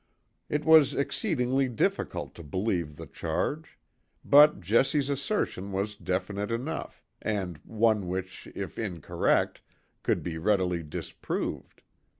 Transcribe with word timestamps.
It 0.49 0.65
was 0.65 0.95
exceedingly 0.95 1.69
difficult 1.69 2.33
to 2.33 2.41
believe 2.41 2.95
the 2.95 3.05
charge; 3.05 3.77
but 4.25 4.59
Jessie's 4.59 5.09
assertion 5.11 5.71
was 5.71 5.95
definite 5.95 6.49
enough, 6.49 7.03
and 7.21 7.59
one 7.63 8.07
which, 8.07 8.47
if 8.55 8.79
incorrect, 8.79 9.61
could 10.01 10.23
be 10.23 10.39
readily 10.39 10.81
disproved. 10.81 11.83